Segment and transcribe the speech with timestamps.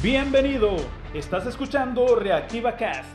[0.00, 0.76] Bienvenido,
[1.12, 3.10] estás escuchando Reactiva Cast,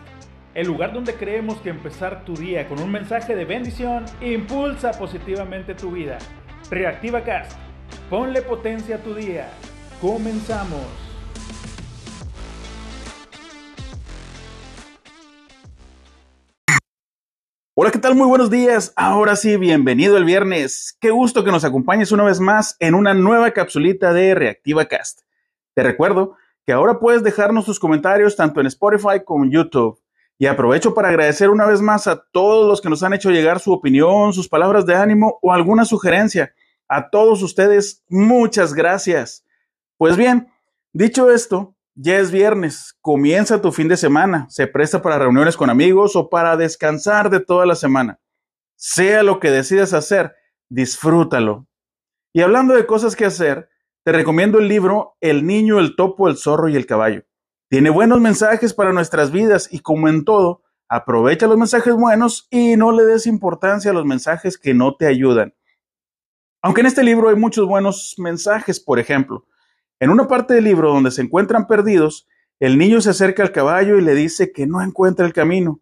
[0.53, 5.75] el lugar donde creemos que empezar tu día con un mensaje de bendición impulsa positivamente
[5.75, 6.17] tu vida.
[6.69, 7.57] Reactiva Cast,
[8.09, 9.49] ponle potencia a tu día.
[10.01, 10.81] Comenzamos.
[17.75, 18.15] Hola, ¿qué tal?
[18.15, 18.91] Muy buenos días.
[18.97, 20.97] Ahora sí, bienvenido el viernes.
[20.99, 25.21] Qué gusto que nos acompañes una vez más en una nueva capsulita de Reactiva Cast.
[25.75, 26.35] Te recuerdo
[26.65, 29.99] que ahora puedes dejarnos tus comentarios tanto en Spotify como en YouTube.
[30.37, 33.59] Y aprovecho para agradecer una vez más a todos los que nos han hecho llegar
[33.59, 36.53] su opinión, sus palabras de ánimo o alguna sugerencia.
[36.87, 39.45] A todos ustedes, muchas gracias.
[39.97, 40.51] Pues bien,
[40.91, 45.69] dicho esto, ya es viernes, comienza tu fin de semana, se presta para reuniones con
[45.69, 48.19] amigos o para descansar de toda la semana.
[48.75, 50.35] Sea lo que decidas hacer,
[50.69, 51.67] disfrútalo.
[52.33, 53.69] Y hablando de cosas que hacer,
[54.03, 57.23] te recomiendo el libro El niño, el topo, el zorro y el caballo.
[57.69, 62.75] Tiene buenos mensajes para nuestras vidas y como en todo, aprovecha los mensajes buenos y
[62.75, 65.55] no le des importancia a los mensajes que no te ayudan.
[66.61, 69.45] Aunque en este libro hay muchos buenos mensajes, por ejemplo,
[69.99, 72.27] en una parte del libro donde se encuentran perdidos,
[72.59, 75.81] el niño se acerca al caballo y le dice que no encuentra el camino.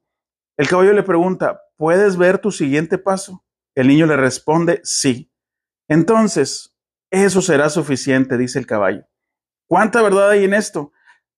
[0.57, 3.43] El caballo le pregunta, ¿puedes ver tu siguiente paso?
[3.75, 5.31] El niño le responde, sí.
[5.87, 6.75] Entonces,
[7.11, 9.05] eso será suficiente, dice el caballo.
[9.67, 10.91] ¿Cuánta verdad hay en esto?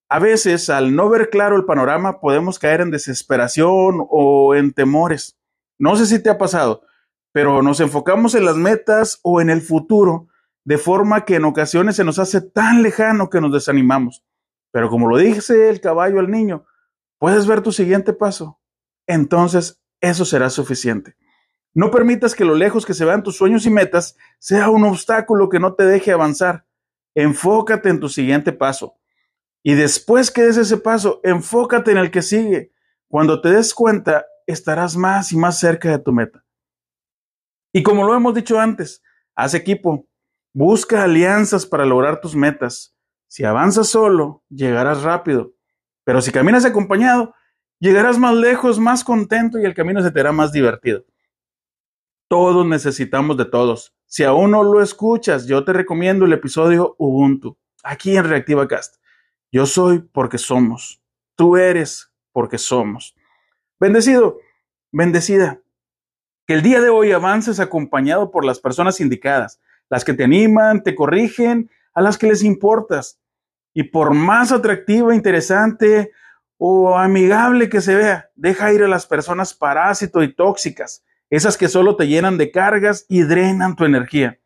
[0.08, 5.40] A veces, al no ver claro el panorama, podemos caer en desesperación o en temores.
[5.80, 6.84] No sé si te ha pasado,
[7.32, 10.28] pero nos enfocamos en las metas o en el futuro,
[10.64, 14.24] de forma que en ocasiones se nos hace tan lejano que nos desanimamos.
[14.72, 16.66] Pero como lo dice el caballo al niño,
[17.18, 18.60] puedes ver tu siguiente paso.
[19.08, 21.16] Entonces, eso será suficiente.
[21.74, 25.50] No permitas que lo lejos que se vean tus sueños y metas sea un obstáculo
[25.50, 26.66] que no te deje avanzar.
[27.16, 28.98] Enfócate en tu siguiente paso.
[29.64, 32.74] Y después que des ese paso, enfócate en el que sigue.
[33.08, 36.44] Cuando te des cuenta, estarás más y más cerca de tu meta.
[37.72, 39.02] Y como lo hemos dicho antes,
[39.36, 40.08] haz equipo.
[40.54, 42.96] Busca alianzas para lograr tus metas.
[43.28, 45.54] Si avanzas solo, llegarás rápido.
[46.04, 47.34] Pero si caminas acompañado,
[47.80, 51.04] llegarás más lejos, más contento y el camino se te hará más divertido.
[52.34, 53.96] Todos necesitamos de todos.
[54.08, 58.96] Si aún no lo escuchas, yo te recomiendo el episodio Ubuntu, aquí en Reactiva Cast.
[59.52, 61.00] Yo soy porque somos.
[61.36, 63.16] Tú eres porque somos.
[63.80, 64.40] Bendecido,
[64.92, 65.62] bendecida.
[66.48, 70.82] Que el día de hoy avances acompañado por las personas indicadas, las que te animan,
[70.82, 73.20] te corrigen, a las que les importas.
[73.76, 76.10] Y por más atractiva, interesante
[76.58, 81.04] o amigable que se vea, deja ir a las personas parásitos y tóxicas
[81.36, 84.40] esas que solo te llenan de cargas y drenan tu energía.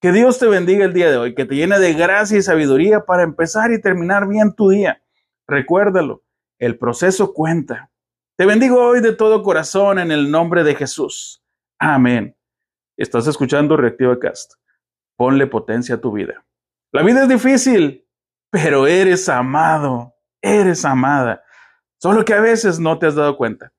[0.00, 3.04] Que Dios te bendiga el día de hoy, que te llene de gracia y sabiduría
[3.04, 5.02] para empezar y terminar bien tu día.
[5.46, 6.22] Recuérdalo,
[6.58, 7.90] el proceso cuenta.
[8.38, 11.44] Te bendigo hoy de todo corazón en el nombre de Jesús.
[11.78, 12.34] Amén.
[12.96, 14.54] Estás escuchando Reactiva Cast.
[15.16, 16.46] Ponle potencia a tu vida.
[16.90, 18.08] La vida es difícil,
[18.48, 21.44] pero eres amado, eres amada.
[21.98, 23.74] Solo que a veces no te has dado cuenta.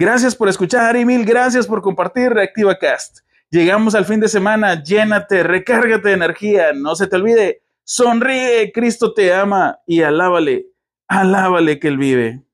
[0.00, 3.18] Gracias por escuchar y mil gracias por compartir Reactiva Cast.
[3.50, 9.12] Llegamos al fin de semana, llénate, recárgate de energía, no se te olvide, sonríe, Cristo
[9.12, 10.68] te ama y alábale,
[11.08, 12.44] alábale que Él vive.